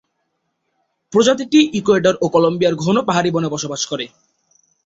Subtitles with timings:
[1.13, 4.05] প্রজাতিটি ইকুয়েডর ও কলম্বিয়ার ঘন পাহাড়ি বনে বসবাস করে।